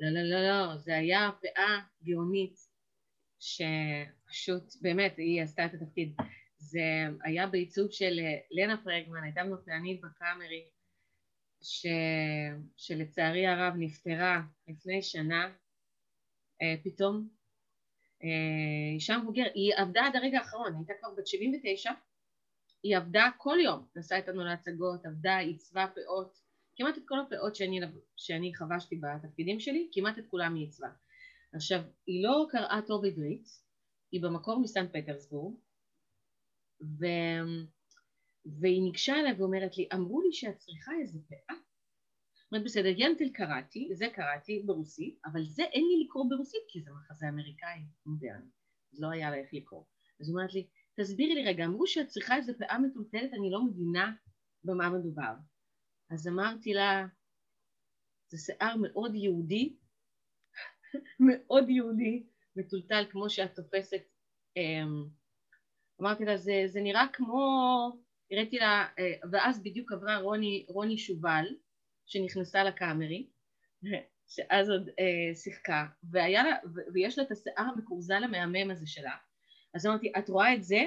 לא, 0.00 0.08
לא, 0.10 0.22
לא, 0.30 0.48
לא, 0.48 0.76
זה 0.76 0.96
היה 0.96 1.30
פאה 1.42 1.78
גאונית, 2.02 2.56
שפשוט, 3.40 4.76
באמת, 4.80 5.14
היא 5.18 5.42
עשתה 5.42 5.64
את 5.64 5.70
התפקיד. 5.74 6.16
זה 6.60 6.80
היה 7.22 7.46
בעיצוב 7.46 7.90
של 7.90 8.20
לנה 8.50 8.84
פרגמן, 8.84 9.22
הייתה 9.24 9.44
מנופלנית 9.44 10.00
בקאמרי, 10.00 10.64
ש... 11.62 11.86
שלצערי 12.76 13.46
הרב 13.46 13.74
נפטרה 13.78 14.40
לפני 14.68 15.02
שנה 15.02 15.52
אה, 16.62 16.74
פתאום. 16.84 17.28
אה, 18.24 18.94
אישה 18.94 19.18
מבוגרת, 19.18 19.52
היא 19.54 19.72
עבדה 19.76 20.06
עד 20.06 20.16
הרגע 20.16 20.38
האחרון, 20.38 20.74
הייתה 20.76 20.92
כבר 21.00 21.08
בת 21.16 21.26
79, 21.26 21.90
היא 22.82 22.96
עבדה 22.96 23.30
כל 23.36 23.56
יום, 23.64 23.86
נסעה 23.96 24.18
איתנו 24.18 24.44
להצגות, 24.44 25.06
עבדה, 25.06 25.38
עיצבה 25.38 25.86
פאות, 25.94 26.38
כמעט 26.76 26.98
את 26.98 27.02
כל 27.06 27.20
הפאות 27.20 27.56
שאני, 27.56 27.80
שאני 28.16 28.54
חבשתי 28.54 28.96
בתפקידים 28.96 29.60
שלי, 29.60 29.88
כמעט 29.92 30.18
את 30.18 30.24
כולם 30.26 30.54
היא 30.54 30.64
עיצבה. 30.64 30.88
עכשיו, 31.52 31.80
היא 32.06 32.24
לא 32.24 32.46
קראה 32.50 32.80
טוב 32.86 33.04
עברית, 33.04 33.48
היא 34.12 34.22
במקור 34.22 34.60
מסן 34.60 34.86
פטרסבורג, 34.88 35.54
ו... 36.82 37.06
והיא 38.60 38.82
ניגשה 38.82 39.14
אליי 39.20 39.32
ואומרת 39.32 39.78
לי, 39.78 39.88
אמרו 39.94 40.20
לי 40.20 40.32
שאת 40.32 40.56
צריכה 40.56 40.92
איזה 41.00 41.18
פאה. 41.28 41.56
אומרת 42.52 42.64
בסדר, 42.64 42.92
ינטל 42.96 43.28
קראתי, 43.32 43.88
זה 43.92 44.06
קראתי 44.14 44.62
ברוסית, 44.66 45.18
אבל 45.24 45.44
זה 45.44 45.62
אין 45.62 45.84
לי 45.84 46.04
לקרוא 46.04 46.24
ברוסית 46.30 46.60
כי 46.68 46.80
זה 46.80 46.90
מחזה 46.90 47.28
אמריקאי 47.28 47.80
מודרני, 48.06 48.50
אז 48.92 49.00
לא 49.00 49.10
היה 49.10 49.30
לה 49.30 49.36
איך 49.36 49.48
לקרוא. 49.52 49.84
אז 50.20 50.28
היא 50.28 50.34
אומרת 50.34 50.54
לי, 50.54 50.66
תסבירי 51.00 51.34
לי 51.34 51.44
רגע, 51.44 51.64
אמרו 51.64 51.86
שאת 51.86 52.08
צריכה 52.08 52.36
איזה 52.36 52.52
פאה 52.58 52.78
מטולטלת, 52.78 53.34
אני 53.34 53.50
לא 53.50 53.64
מבינה 53.64 54.12
במה 54.64 54.90
מדובר. 54.90 55.34
אז 56.10 56.28
אמרתי 56.28 56.74
לה, 56.74 57.06
זה 58.28 58.38
שיער 58.38 58.76
מאוד 58.76 59.14
יהודי, 59.14 59.76
מאוד 61.28 61.68
יהודי, 61.68 62.26
מטולטל 62.56 63.04
כמו 63.10 63.30
שאת 63.30 63.54
תופסת 63.54 64.02
אמ, 64.56 65.08
אמרתי 66.00 66.24
לה, 66.24 66.36
זה, 66.36 66.62
זה 66.66 66.80
נראה 66.80 67.06
כמו, 67.12 67.42
הראיתי 68.30 68.58
לה, 68.58 68.86
אה, 68.98 69.12
ואז 69.30 69.62
בדיוק 69.62 69.92
עברה 69.92 70.16
רוני, 70.16 70.64
רוני 70.68 70.98
שובל, 70.98 71.44
שנכנסה 72.06 72.64
לקאמרי, 72.64 73.26
שאז 74.28 74.70
עוד 74.70 74.88
אה, 74.98 75.34
שיחקה, 75.34 75.86
והיה 76.10 76.42
לה, 76.42 76.56
ויש 76.94 77.18
לה 77.18 77.24
את 77.24 77.30
השיער 77.30 77.64
המקורזל 77.74 78.24
המהמם 78.24 78.70
הזה 78.70 78.86
שלה, 78.86 79.14
אז 79.74 79.86
אמרתי, 79.86 80.12
את 80.18 80.28
רואה 80.28 80.54
את 80.54 80.64
זה? 80.64 80.84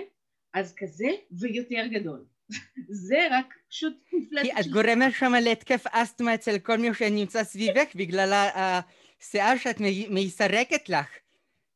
אז 0.54 0.76
כזה 0.78 1.10
ויותר 1.32 1.88
גדול. 1.88 2.26
זה 3.08 3.28
רק 3.32 3.54
פשוט 3.70 3.94
מפלצת 4.14 4.44
כי 4.44 4.62
את 4.62 4.68
גורמת 4.68 5.14
שם 5.14 5.34
להתקף 5.42 5.84
אסתמה 5.88 6.34
אצל 6.34 6.60
כל 6.60 6.78
מי 6.78 6.94
שנמצא 6.94 7.44
סביבך 7.44 7.96
בגלל 7.96 8.50
השיער 8.56 9.58
שאת 9.58 9.76
מסרקת 10.10 10.90
לך. 10.90 11.08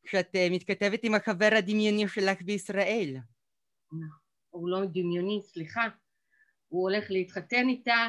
כשאת 0.08 0.34
uh, 0.34 0.52
מתכתבת 0.52 1.04
עם 1.04 1.14
החבר 1.14 1.48
הדמיוני 1.58 2.08
שלך 2.08 2.42
בישראל. 2.42 3.16
הוא 4.50 4.68
לא 4.68 4.84
דמיוני, 4.84 5.40
סליחה. 5.42 5.84
הוא 6.68 6.82
הולך 6.82 7.04
להתחתן 7.10 7.68
איתה, 7.68 8.08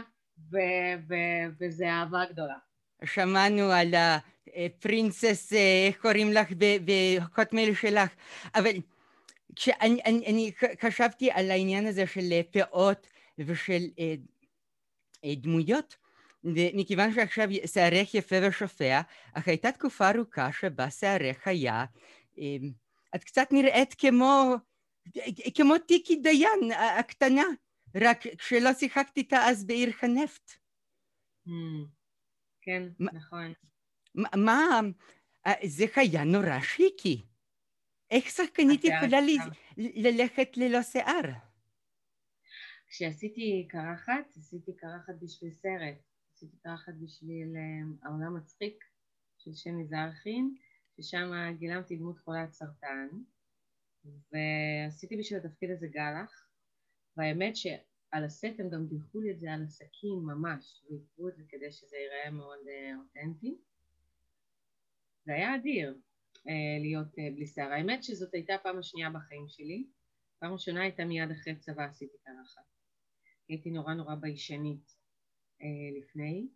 ו- 0.51 0.96
ו- 1.10 1.48
וזה 1.60 1.89
אהבה 1.89 2.25
גדולה. 2.25 2.58
שמענו 3.06 3.72
על 3.72 3.94
הפרינסס, 4.56 5.53
אה, 5.53 5.88
איך 5.88 6.01
קוראים 6.01 6.32
לך 6.32 6.48
בקוטמייל 6.60 7.75
שלך, 7.75 8.10
אבל 8.56 8.72
כשאני 9.56 10.01
אני, 10.06 10.25
אני 10.27 10.51
חשבתי 10.82 11.32
על 11.32 11.51
העניין 11.51 11.88
הזה 11.88 12.08
של 12.08 12.41
פאות 12.51 13.08
ושל 13.39 13.82
אה, 14.00 14.15
דמויות, 15.36 15.96
ומכיוון 16.43 17.13
שעכשיו 17.13 17.48
שערך 17.74 18.13
יפה 18.13 18.36
ושופע, 18.50 19.01
אך 19.34 19.48
הייתה 19.48 19.72
תקופה 19.72 20.10
ארוכה 20.10 20.50
שבה 20.51 20.91
שערך 20.91 21.48
היה, 21.48 21.86
את 23.15 23.24
קצת 23.24 23.48
נראית 23.51 23.93
כמו, 23.98 24.55
כמו 25.55 25.77
טיקי 25.88 26.15
דיין 26.15 26.72
הקטנה, 27.00 27.43
רק 27.96 28.19
כשלא 28.38 28.74
שיחקת 28.74 29.17
איתה 29.17 29.38
אז 29.38 29.65
בעיר 29.65 29.91
הנפט. 30.01 30.51
כן, 32.62 32.84
נכון. 33.00 33.53
מה, 34.15 34.79
זה 35.65 35.86
היה 35.96 36.24
נורא 36.24 36.60
שיקי. 36.62 37.22
איך 38.12 38.29
שחקנית 38.29 38.84
יכולה 38.84 39.17
ללכת 39.77 40.58
ללא 40.58 40.81
שיער? 40.81 41.31
כשעשיתי 42.88 43.67
קרחת, 43.69 44.38
עשיתי 44.38 44.72
קרחת 44.77 45.13
בשביל 45.22 45.51
סרט. 45.51 46.09
עשיתי 46.39 46.58
תחת 46.58 46.93
בשביל 47.01 47.55
אה, 47.55 48.08
העולם 48.08 48.38
מצחיק 48.38 48.84
של 49.38 49.53
שמי 49.53 49.86
זרחין, 49.86 50.55
ששם 50.98 51.31
גילמתי 51.58 51.96
דמות 51.96 52.19
חולת 52.19 52.53
סרטן, 52.53 53.08
ועשיתי 54.05 55.17
בשביל 55.17 55.39
התפקיד 55.39 55.72
הזה 55.72 55.88
גלח, 55.88 56.50
והאמת 57.17 57.55
שעל 57.55 58.24
הסט 58.25 58.60
הם 58.60 58.69
גם 58.69 58.88
דיווחו 58.88 59.22
לי 59.22 59.31
את 59.31 59.39
זה 59.39 59.53
על 59.53 59.63
עסקים 59.63 60.19
ממש, 60.25 60.84
ועיכבו 60.89 61.29
את 61.29 61.36
זה 61.36 61.43
כדי 61.50 61.72
שזה 61.72 61.98
ייראה 61.98 62.31
מאוד 62.31 62.60
uh, 62.60 63.00
אותנטי. 63.00 63.58
זה 65.25 65.34
היה 65.34 65.55
אדיר 65.55 65.98
uh, 66.38 66.41
להיות 66.81 67.15
בלי 67.36 67.48
שיער. 67.48 67.72
האמת 67.72 68.03
שזאת 68.03 68.34
הייתה 68.34 68.55
הפעם 68.55 68.79
השנייה 68.79 69.10
בחיים 69.10 69.48
שלי. 69.48 69.88
פעם 70.39 70.53
ראשונה 70.53 70.81
הייתה 70.81 71.05
מיד 71.05 71.31
אחרי 71.31 71.55
צבא 71.55 71.86
עשיתי 71.86 72.17
קרחת. 72.24 72.65
הייתי 73.50 73.72
נורא 73.72 73.93
נורא 73.93 74.15
ביישנית. 74.15 74.99
אה, 75.62 76.00
לפני. 76.00 76.48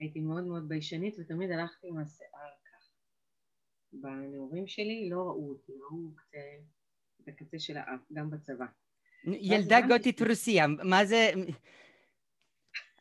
הייתי 0.00 0.20
מאוד 0.20 0.44
מאוד 0.44 0.68
ביישנית 0.68 1.14
ותמיד 1.18 1.50
הלכתי 1.50 1.88
עם 1.88 1.98
השיער 1.98 2.50
ככה. 2.64 2.92
בנעורים 3.92 4.66
שלי 4.66 5.08
לא 5.10 5.16
ראו 5.16 5.48
אותי, 5.48 5.72
ראו 5.72 6.14
קצה, 6.16 6.38
את 7.22 7.28
הקצה 7.28 7.58
של 7.58 7.76
האף, 7.76 8.00
גם 8.12 8.30
בצבא. 8.30 8.66
ילדה 9.24 9.80
גותית 9.88 10.22
רוסיה, 10.22 10.66
מה 10.66 11.04
זה... 11.04 11.30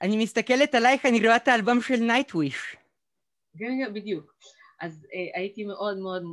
אני 0.01 0.24
מסתכלת 0.24 0.75
עלייך, 0.75 1.06
אני 1.06 1.20
רואה 1.20 1.36
את 1.36 1.48
האלבום 1.48 1.82
של 1.82 1.96
נייטוויש. 1.96 2.75
כן, 3.58 3.94
בדיוק. 3.94 4.36
אז 4.80 5.08
אה, 5.13 5.39
הייתי 5.39 5.63
מאוד 5.63 5.98
מאוד, 5.98 6.24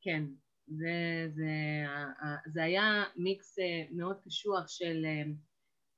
כן, 0.00 0.24
זה, 0.66 1.26
זה, 1.34 1.50
זה 2.46 2.62
היה 2.62 3.04
מיקס 3.16 3.58
אה, 3.58 3.64
מאוד 3.90 4.20
קשוח 4.24 4.68
של, 4.68 5.04
אה, 5.04 5.22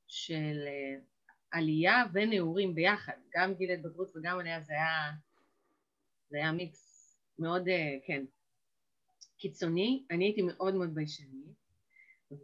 של 0.07 0.59
עלייה 1.50 2.05
ונעורים 2.12 2.75
ביחד, 2.75 3.12
גם 3.35 3.55
גיל 3.55 3.71
התבגרות 3.71 4.17
וגם 4.17 4.38
עלייה 4.38 4.61
זה 4.61 4.73
היה, 4.73 5.12
זה 6.31 6.37
היה 6.37 6.52
מיקס 6.52 7.17
מאוד, 7.38 7.62
כן, 8.07 8.25
קיצוני, 9.38 10.07
אני 10.11 10.25
הייתי 10.25 10.43
מאוד 10.43 10.75
מאוד 10.75 10.95
ביישנית 10.95 11.59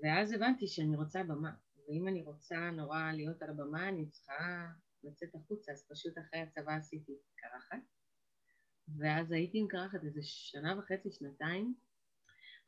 ואז 0.02 0.32
הבנתי 0.32 0.66
שאני 0.66 0.96
רוצה 0.96 1.22
במה. 1.22 1.52
ואם 1.88 2.08
אני 2.08 2.22
רוצה 2.22 2.70
נורא 2.70 3.12
להיות 3.12 3.42
על 3.42 3.50
הבמה 3.50 3.88
אני 3.88 4.06
צריכה 4.06 4.66
לצאת 5.04 5.34
החוצה 5.34 5.72
אז 5.72 5.86
פשוט 5.90 6.18
אחרי 6.18 6.40
הצבא 6.40 6.76
עשיתי 6.76 7.12
קרחת. 7.36 7.78
ואז 8.98 9.32
הייתי 9.32 9.58
עם 9.58 9.68
קרחת 9.68 10.04
איזה 10.04 10.20
שנה 10.22 10.78
וחצי, 10.78 11.10
שנתיים. 11.12 11.74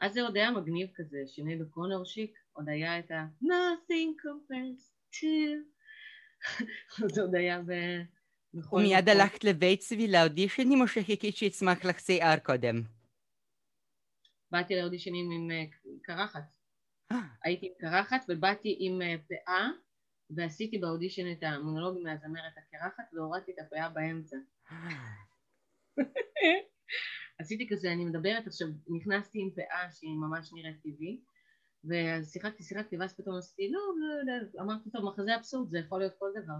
אז 0.00 0.12
זה 0.12 0.22
עוד 0.22 0.36
היה 0.36 0.50
מגניב 0.50 0.90
כזה, 0.94 1.18
שיני 1.26 1.56
בקונורשיק, 1.56 2.38
עוד 2.52 2.68
היה 2.68 2.98
את 2.98 3.10
ה- 3.10 3.26
nothing 3.42 4.12
compares 4.24 4.82
to 5.12 5.26
זה 7.14 7.22
עוד 7.22 7.34
היה 7.34 7.62
ב... 7.62 7.72
ומיד 8.72 9.08
הלכת 9.08 9.44
לבית 9.44 9.80
צבי 9.80 10.08
לאודישנים 10.08 10.80
או 10.80 10.88
שחיכית 10.88 11.36
שיצמח 11.36 11.84
לך 11.84 12.00
שיער 12.00 12.38
קודם? 12.38 12.82
באתי 14.50 14.74
לאודישנים 14.74 15.30
עם 15.30 15.50
אה, 15.50 15.64
קרחת. 16.02 16.56
אה. 17.12 17.16
הייתי 17.44 17.66
עם 17.66 17.72
קרחת 17.78 18.24
ובאתי 18.28 18.76
עם 18.80 19.02
אה, 19.02 19.14
פאה 19.28 19.68
ועשיתי 20.30 20.78
באודישן 20.78 21.32
את 21.32 21.42
המונולוג 21.42 21.98
מהזמרת 22.02 22.52
הקרחת 22.56 23.04
והורדתי 23.12 23.52
את 23.52 23.58
הפאה 23.58 23.88
באמצע. 23.88 24.36
עשיתי 27.38 27.68
כזה, 27.70 27.92
אני 27.92 28.04
מדברת 28.04 28.46
עכשיו, 28.46 28.68
נכנסתי 28.88 29.38
עם 29.40 29.50
פאה 29.50 29.90
שהיא 29.90 30.16
ממש 30.16 30.52
נראית 30.52 30.76
טבעי 30.82 31.20
ואז 31.88 32.32
שיחקתי, 32.32 32.62
שיחקתי, 32.62 32.96
ואז 32.96 33.16
פתאום 33.16 33.36
עשיתי, 33.38 33.70
לא, 33.70 33.80
לא, 33.98 34.32
לא, 34.54 34.62
אמרתי, 34.62 34.90
טוב, 34.90 35.04
מחזה 35.04 35.36
אבסורד, 35.36 35.70
זה 35.70 35.78
יכול 35.78 35.98
להיות 35.98 36.14
כל 36.18 36.30
דבר. 36.42 36.58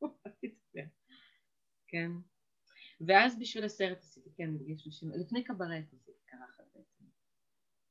כן. 1.88 2.10
ואז 3.00 3.38
בשביל 3.38 3.64
הסרט 3.64 3.98
עשיתי, 3.98 4.30
כן, 4.36 4.50
לפני 5.20 5.44
קברט 5.44 5.84
עשיתי 5.92 6.12
קרחת 6.26 6.64
בעצם. 6.74 7.04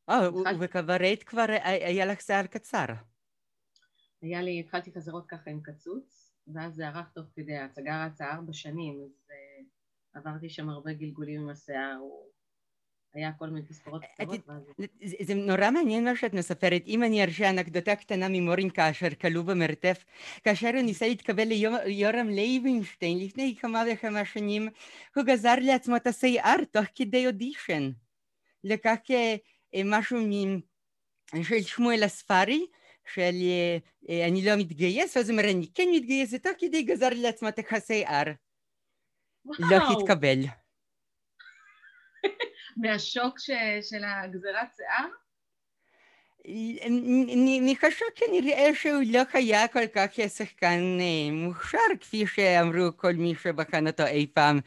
אה, 0.09 0.55
ובקברט 0.55 1.23
כבר 1.25 1.45
היה 1.63 2.05
לך 2.05 2.21
שיער 2.21 2.45
קצר. 2.45 2.85
היה 4.21 4.41
לי, 4.41 4.59
התחלתי 4.59 4.93
חזרות 4.93 5.25
ככה 5.27 5.49
עם 5.49 5.61
קצוץ, 5.61 6.35
ואז 6.53 6.75
זה 6.75 6.87
ארך 6.87 7.11
תוך 7.13 7.25
כדי, 7.35 7.55
ההצגה 7.55 8.05
רצה 8.05 8.31
ארבע 8.31 8.53
שנים, 8.53 9.01
אז 9.05 9.27
אה, 9.31 9.63
עברתי 10.19 10.49
שם 10.49 10.69
הרבה 10.69 10.93
גלגולים 10.93 11.41
עם 11.41 11.49
השיער, 11.49 11.95
הוא 11.99 12.31
היה 13.15 13.31
כל 13.39 13.47
מיני 13.47 13.65
תספורות 13.65 14.01
קצרות. 14.13 14.39
זה 15.21 15.35
נורא 15.35 15.71
מעניין 15.71 16.03
מה 16.03 16.15
שאת 16.15 16.33
מספרת. 16.33 16.83
אם 16.87 17.03
אני 17.03 17.23
ארשה 17.23 17.49
אנקדוטה 17.49 17.95
קטנה 17.95 18.27
ממורין 18.29 18.69
כאשר 18.69 19.09
כלוא 19.21 19.43
במרתף, 19.43 20.05
כאשר 20.43 20.69
הוא 20.73 20.81
ניסה 20.81 21.07
להתקבל 21.07 21.47
ליורם 21.85 22.29
לייבנשטיין 22.29 23.19
לפני 23.19 23.55
כמה 23.59 23.83
וכמה 23.93 24.25
שנים, 24.25 24.69
הוא 25.15 25.23
גזר 25.23 25.55
לעצמו 25.61 25.95
את 25.95 26.07
השיער 26.07 26.63
תוך 26.71 26.85
כדי 26.95 27.27
אודישן. 27.27 27.91
לקח 28.63 28.95
משהו 29.85 30.17
של 31.43 31.61
שמואל 31.61 32.03
הספרי, 32.03 32.65
של 33.13 33.31
אני 34.09 34.45
לא 34.45 34.55
מתגייס, 34.55 35.17
ואז 35.17 35.29
הוא 35.29 35.39
אומר 35.39 35.51
אני 35.51 35.67
כן 35.75 35.87
מתגייס, 35.93 36.33
ותוך 36.33 36.51
כדי 36.59 36.83
גזר 36.83 37.09
לעצמו 37.15 37.47
את 37.47 37.59
השיער. 37.71 38.23
לא 39.45 39.77
התקבל. 39.91 40.39
מהשוק 42.77 43.39
ש, 43.39 43.49
של 43.81 44.03
הגזירת 44.03 44.67
שיער? 44.75 45.07
אני 47.63 47.75
כנראה 48.15 48.69
שהוא 48.75 49.03
לא 49.11 49.21
היה 49.33 49.67
כל 49.67 49.87
כך 49.87 50.11
שחקן 50.27 50.79
אה, 50.99 51.31
מוכשר 51.31 51.77
כפי 52.01 52.27
שאמרו 52.27 52.97
כל 52.97 53.13
מי 53.13 53.33
שבחן 53.35 53.87
אותו 53.87 54.05
אי 54.05 54.27
פעם. 54.33 54.59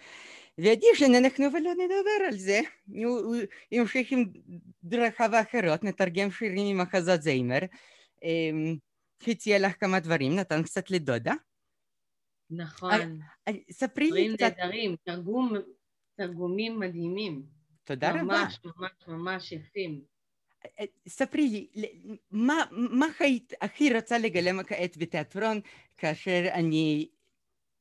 ואדישן 0.59 1.14
אנחנו 1.14 1.44
ולא 1.53 1.71
נדבר 1.73 2.27
על 2.27 2.37
זה, 2.37 2.61
הוא 3.05 3.37
המשיך 3.73 4.12
עם 4.12 4.25
דרכיו 4.85 5.35
האחרות, 5.35 5.85
נתרגם 5.85 6.31
שירים 6.31 6.66
עם 6.66 6.79
מחזות 6.79 7.23
זיימר, 7.23 7.59
אמ, 8.23 8.77
הציע 9.27 9.59
לך 9.59 9.81
כמה 9.81 10.01
דברים, 10.01 10.37
נתן 10.37 10.62
קצת 10.62 10.90
לדודה. 10.90 11.35
נכון. 12.51 13.21
ספרי 13.71 14.11
לי 14.11 14.37
קצת... 14.37 14.53
דברים 14.59 14.97
נהדרים, 15.07 15.57
תרגומים 16.16 16.79
מדהימים. 16.79 17.58
תודה 17.88 18.11
רבה. 18.11 18.22
ממש 18.22 18.61
ממש 18.64 19.09
ממש 19.09 19.53
יפים. 19.53 20.05
ספרי 21.09 21.68
לי, 21.74 21.88
מה, 22.31 22.55
מה 22.70 23.07
היית 23.20 23.53
הכי 23.61 23.94
רוצה 23.94 24.18
לגלם 24.18 24.62
כעת 24.62 24.96
בתיאטרון 24.96 25.61
כאשר 25.96 26.48
אני 26.55 27.09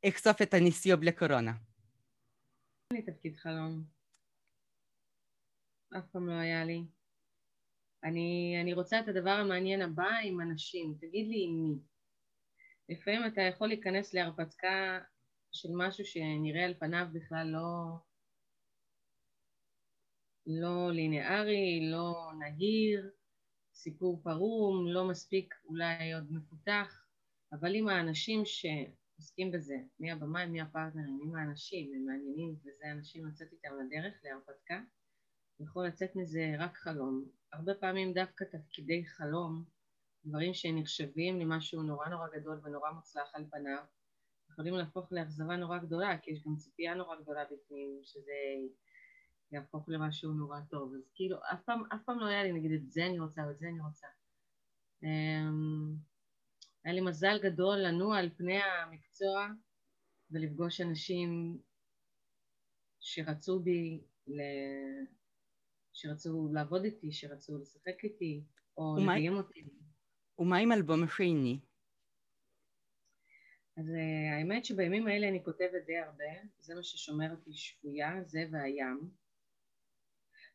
אחשוף 0.08 0.42
את 0.42 0.54
הניסיוב 0.54 1.04
לקורונה? 1.04 1.52
אין 2.92 3.02
לי 3.02 3.12
תפקיד 3.12 3.36
חלום. 3.36 3.84
אף 5.98 6.04
פעם 6.12 6.28
לא 6.28 6.34
היה 6.34 6.66
לי. 6.66 6.84
אני, 8.04 8.58
אני 8.62 8.74
רוצה 8.74 9.00
את 9.00 9.08
הדבר 9.08 9.30
המעניין 9.30 9.82
הבא 9.82 10.10
עם 10.24 10.42
אנשים. 10.42 10.96
תגיד 11.02 11.28
לי 11.28 11.46
עם 11.48 11.64
מי. 11.64 11.80
לפעמים 12.90 13.22
אתה 13.28 13.42
יכול 13.42 13.68
להיכנס 13.68 14.14
להרפתקה 14.14 15.00
של 15.52 15.70
משהו 15.78 16.06
שנראה 16.06 16.66
על 16.66 16.74
פניו 16.80 17.06
בכלל 17.14 17.48
לא, 17.48 17.98
לא 20.48 20.92
ליניארי, 20.92 21.90
לא 21.92 22.32
נהיר, 22.40 23.12
סיפור 23.74 24.22
פרום, 24.24 24.88
לא 24.88 25.08
מספיק 25.08 25.56
אולי 25.66 26.14
עוד 26.14 26.32
מפותח, 26.32 27.06
אבל 27.52 27.76
עם 27.76 27.88
האנשים 27.88 28.44
שעוסקים 28.46 29.52
בזה, 29.52 29.76
מי 30.00 30.12
הבמאי, 30.12 30.46
מי 30.46 30.62
הפרטנרים, 30.62 31.20
עם 31.24 31.36
האנשים, 31.36 31.92
הם 31.96 32.06
מעניינים 32.06 32.56
וזה 32.60 32.92
אנשים 32.92 33.28
לצאת 33.28 33.48
איתם 33.52 33.70
לדרך, 33.80 34.14
להרפתקה, 34.24 34.82
יכול 35.60 35.88
לצאת 35.88 36.16
מזה 36.16 36.56
רק 36.60 36.78
חלום. 36.78 37.26
הרבה 37.54 37.74
פעמים 37.74 38.14
דווקא 38.14 38.44
תפקידי 38.44 39.06
חלום 39.06 39.66
דברים 40.26 40.54
שנחשבים 40.54 41.40
למשהו 41.40 41.84
נורא 41.84 42.08
נורא 42.10 42.28
גדול 42.28 42.60
ונורא 42.64 42.92
מוצלח 42.92 43.32
על 43.34 43.46
פניו 43.52 43.84
יכולים 44.52 44.74
להפוך 44.74 45.12
לאכזבה 45.12 45.56
נורא 45.56 45.78
גדולה 45.78 46.18
כי 46.18 46.32
יש 46.32 46.44
גם 46.46 46.56
ציפייה 46.56 46.94
נורא 46.94 47.16
גדולה 47.16 47.44
בפנים 47.46 48.00
שזה 48.04 48.32
יהפוך 49.52 49.90
למשהו 49.90 50.34
נורא 50.34 50.60
טוב 50.70 50.94
אז 50.96 51.12
כאילו 51.16 51.38
אף 51.54 51.64
פעם, 51.64 51.84
אף 51.94 52.04
פעם 52.06 52.20
לא 52.20 52.26
היה 52.26 52.44
לי 52.44 52.54
נגיד 52.54 52.72
את 52.72 52.92
זה 52.92 53.06
אני 53.06 53.20
רוצה 53.20 53.42
ואת 53.48 53.60
זה 53.60 53.68
אני 53.68 53.80
רוצה 53.80 54.08
um, 55.04 55.08
היה 56.84 56.94
לי 56.94 57.02
מזל 57.02 57.40
גדול 57.44 57.78
לנוע 57.78 58.18
על 58.18 58.30
פני 58.38 58.60
המקצוע 58.64 59.48
ולפגוש 60.32 60.82
אנשים 60.82 61.62
שרצו 63.00 63.60
בי 63.60 64.02
ל... 64.28 64.42
שרצו 65.94 66.50
לעבוד 66.54 66.84
איתי, 66.84 67.12
שרצו 67.12 67.58
לשחק 67.58 68.04
איתי 68.04 68.44
או 68.78 68.96
לקיים 68.98 69.34
אותי 69.34 69.64
ומה 70.40 70.58
עם 70.58 70.72
אלבום 70.72 71.04
השני? 71.04 71.60
אז 73.78 73.86
uh, 73.86 74.34
האמת 74.34 74.66
שבימים 74.66 75.08
האלה 75.08 75.30
אני 75.30 75.44
כותבת 75.44 75.86
די 75.86 75.98
הרבה, 75.98 76.24
זה 76.60 76.76
מה 76.76 76.84
ששומר 76.84 77.32
אותי 77.32 77.54
שבויה, 77.54 78.24
זה 78.24 78.40
והים. 78.52 79.27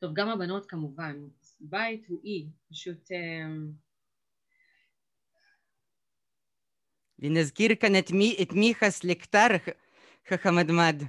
טוב, 0.03 0.13
גם 0.15 0.29
הבנות 0.29 0.67
כמובן. 0.67 1.29
בית 1.61 2.07
הוא 2.09 2.21
אי, 2.25 2.47
פשוט... 2.71 3.11
Uh... 3.11 3.15
ונזכיר 7.19 7.75
כאן 7.81 7.99
את, 7.99 8.11
מי, 8.11 8.37
את 8.43 8.53
מיכה 8.53 8.91
סלקטר 8.91 9.47
חכמדמד. 10.29 11.03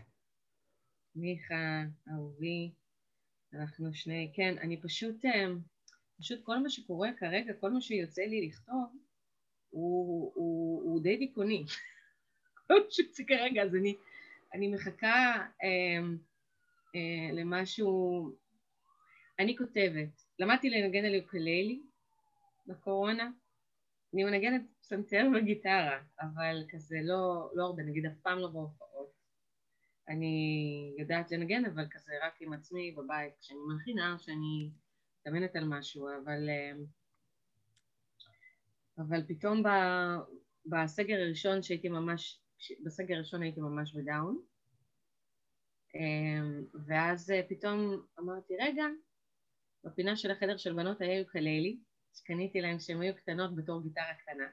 מיכה, 1.16 1.84
אהובי, 2.12 2.72
אנחנו 3.54 3.94
שני, 3.94 4.32
כן, 4.36 4.58
אני 4.58 4.82
פשוט... 4.82 5.26
Uh... 5.26 5.30
פשוט 6.20 6.44
כל 6.44 6.60
מה 6.60 6.70
שקורה 6.70 7.10
כרגע, 7.18 7.54
כל 7.54 7.72
מה 7.72 7.82
שיוצא 7.82 8.22
לי 8.22 8.48
לכתוב 8.48 8.96
הוא, 9.70 10.32
הוא, 10.36 10.84
הוא 10.84 11.04
די 11.04 11.18
דיכאוני. 11.18 11.66
כל 12.68 12.74
מה 12.74 12.92
שיוצא 12.92 13.24
כרגע, 13.28 13.64
אז 13.64 13.76
אני, 13.76 13.96
אני 14.54 14.68
מחכה 14.68 15.46
אה, 15.64 16.00
אה, 16.96 17.32
למשהו... 17.34 18.43
אני 19.40 19.58
כותבת, 19.58 20.22
למדתי 20.40 20.70
לנגן 20.70 21.06
על 21.06 21.14
יוקללי 21.14 21.84
בקורונה, 22.68 23.32
אני 24.14 24.24
מנגנת 24.24 24.62
פסנתר 24.82 25.28
וגיטרה, 25.36 26.00
אבל 26.20 26.66
כזה 26.70 26.98
לא, 27.04 27.52
לא 27.54 27.64
הרבה, 27.66 27.84
נגיד 27.84 28.06
אף 28.06 28.18
פעם 28.22 28.40
לא 28.40 28.48
בהופעות. 28.48 29.14
אני 30.10 30.96
יודעת 31.00 31.32
לנגן, 31.32 31.66
אבל 31.66 31.88
כזה 31.92 32.14
רק 32.24 32.42
עם 32.42 32.54
עצמי 32.54 32.92
בבית, 32.92 33.34
כשאני 33.42 33.60
מנחינה, 33.70 34.16
כשאני 34.20 34.72
מתאמנת 35.20 35.56
על 35.56 35.66
משהו, 35.66 36.08
אבל, 36.10 36.50
אה, 36.50 36.72
אבל 38.98 39.24
פתאום 39.28 39.64
ב, 39.64 39.68
בסגר 40.66 41.16
הראשון 41.16 41.64
שהייתי 41.64 41.90
ממש, 41.90 42.42
בסגר 42.86 43.16
הראשון 43.16 43.42
הייתי 43.42 43.62
ממש 43.62 43.96
בדאון, 43.96 44.42
אה, 45.96 46.60
ואז 46.86 47.34
פתאום 47.50 48.06
אמרתי, 48.20 48.54
רגע, 48.62 48.86
בפינה 49.84 50.16
של 50.16 50.32
החדר 50.32 50.58
של 50.58 50.74
בנות 50.74 51.02
היה 51.02 51.20
יוקללי, 51.20 51.78
שקניתי 52.14 52.62
להם 52.62 52.78
כשהן 52.78 53.02
היו 53.02 53.16
קטנות 53.16 53.56
בתור 53.56 53.84
גיטרה 53.84 54.14
קטנה. 54.14 54.48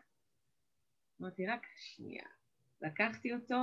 אמרתי, 1.20 1.46
רק 1.46 1.66
שנייה. 1.76 2.24
לקחתי 2.82 3.34
אותו, 3.34 3.56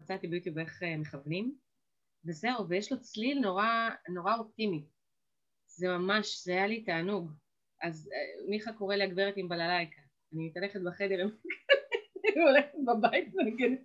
מצאתי 0.00 0.28
ביוטיוב 0.28 0.58
איך 0.58 0.82
אה, 0.82 0.96
מכוונים, 0.96 1.56
וזהו, 2.24 2.68
ויש 2.68 2.92
לו 2.92 3.00
צליל 3.00 3.38
נורא, 3.38 3.88
נורא 4.08 4.36
אופטימי. 4.36 4.84
זה 5.66 5.88
ממש, 5.88 6.44
זה 6.44 6.52
היה 6.52 6.66
לי 6.66 6.84
תענוג. 6.84 7.32
אז 7.82 8.10
אה, 8.12 8.48
מיכה 8.48 8.72
קורא 8.72 8.96
לי 8.96 9.04
הגברת 9.04 9.34
עם 9.36 9.48
בללייקה. 9.48 10.00
אני 10.32 10.48
מתהלכת 10.48 10.80
בחדר, 10.80 11.22
אני 12.34 12.42
הולכת 12.42 12.78
בבית 12.86 13.34
ונגנת 13.34 13.80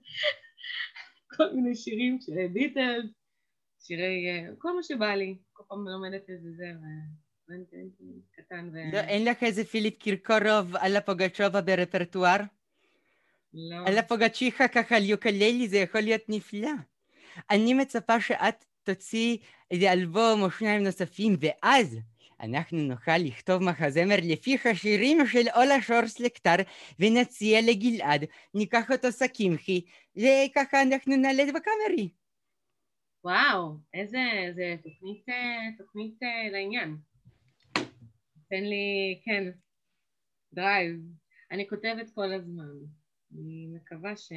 כל 1.28 1.54
מיני 1.54 1.76
שירים 1.76 2.18
של 2.22 2.48
ביטלס, 2.54 3.25
שירי, 3.88 4.30
אה, 4.30 4.48
כל 4.58 4.76
מה 4.76 4.84
שבא 4.84 5.16
לי. 5.16 5.36
כל 5.54 5.64
פעם 5.68 5.88
לומדת 5.88 6.30
איזה 6.30 6.50
זה, 6.58 6.66
קטן 8.36 8.70
ו... 8.74 8.78
לא, 8.94 9.00
אין 9.00 9.26
לך 9.26 9.44
איזה 9.44 9.66
פילית 9.66 9.98
קירקורוב 9.98 10.76
על 10.76 10.96
הפוגצ'ובה 10.96 11.62
ברפרטואר? 11.62 12.38
לא. 13.54 13.76
על 13.88 13.98
הפוגצ'יחה 13.98 14.68
ככה 14.68 14.96
על 14.96 15.04
יוקללי 15.04 15.68
זה 15.68 15.78
יכול 15.78 16.02
להיות 16.02 16.22
נפלא. 16.30 16.72
אני 17.50 17.74
מצפה 17.74 18.22
שאת 18.22 18.66
תוציא 18.84 19.38
איזה 19.72 19.92
אלבום 19.92 20.42
או 20.42 20.52
שניים 20.52 20.84
נוספים, 20.84 21.38
ואז 21.40 21.98
אנחנו 22.42 22.78
נוכל 22.78 23.18
לכתוב 23.18 23.64
מחזמר 23.64 24.16
לפי 24.24 24.58
השירים 24.66 25.28
של 25.28 25.46
אולה 25.56 25.82
שור 25.82 26.20
סלקטר, 26.20 26.56
ונציע 27.00 27.62
לגלעד, 27.62 28.26
ניקח 28.54 28.92
אותו 28.92 29.12
סקימחי, 29.12 29.82
וככה 30.18 30.82
אנחנו 30.82 31.16
נעלה 31.16 31.44
בקאמרי. 31.46 32.10
וואו, 33.26 33.78
איזה, 33.94 34.20
איזה 34.48 34.76
תוכנית, 34.84 35.26
תוכנית 35.78 36.20
לעניין. 36.52 36.98
תן 38.50 38.64
לי, 38.64 39.20
כן, 39.26 39.44
drive. 40.54 41.00
אני 41.52 41.70
כותבת 41.70 42.10
כל 42.16 42.34
הזמן. 42.34 42.70
אני 43.34 43.68
מקווה 43.76 44.16
ש... 44.18 44.32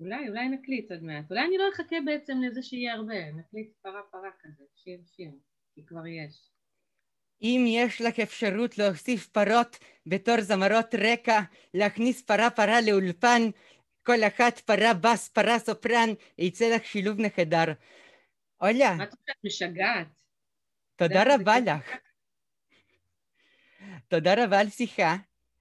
אולי, 0.00 0.28
אולי 0.28 0.48
נקליט 0.48 0.90
עוד 0.90 1.02
מעט. 1.02 1.30
אולי 1.30 1.40
אני 1.40 1.58
לא 1.58 1.64
אחכה 1.74 1.96
בעצם 2.06 2.40
לזה 2.42 2.62
שיהיה 2.62 2.94
הרבה. 2.94 3.32
נקליט 3.32 3.72
פרה 3.82 4.02
פרה 4.10 4.30
כזה, 4.40 4.64
שיר 4.76 5.00
שיר, 5.16 5.30
כי 5.74 5.86
כבר 5.86 6.06
יש. 6.06 6.50
אם 7.42 7.64
יש 7.68 8.00
לך 8.00 8.20
אפשרות 8.20 8.78
להוסיף 8.78 9.26
פרות 9.26 9.78
בתור 10.06 10.40
זמרות 10.40 10.94
רקע, 10.94 11.40
להכניס 11.74 12.22
פרה 12.22 12.50
פרה 12.50 12.80
לאולפן, 12.80 13.42
כל 14.08 14.24
אחת 14.26 14.58
פרה 14.58 14.94
בס, 14.94 15.28
פרה 15.28 15.58
סופרן, 15.58 16.08
יצא 16.38 16.74
לך 16.74 16.84
שילוב 16.84 17.20
נחדר. 17.20 17.64
אולה. 18.60 18.94
מה 18.96 19.04
את? 19.04 19.14
משגעת. 19.44 20.22
תודה 20.96 21.34
רבה 21.34 21.60
לך. 21.60 21.96
תודה 24.08 24.44
רבה 24.44 24.60
על 24.60 24.68
שיחה. 24.68 25.16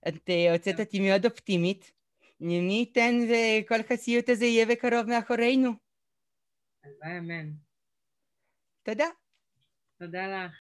את 0.07 0.29
אה, 0.29 0.53
הוצאת 0.53 0.79
אותי 0.79 0.99
מאוד 0.99 1.25
אופטימית. 1.25 1.91
מי 2.39 2.73
ייתן 2.73 3.15
וכל 3.29 3.93
הסיוט 3.93 4.29
הזה 4.29 4.45
יהיה 4.45 4.65
בקרוב 4.65 5.05
מאחורינו. 5.07 5.71
הלוואי 6.83 7.17
אמן. 7.17 7.49
תודה. 8.83 9.07
תודה 9.99 10.27
לך. 10.27 10.55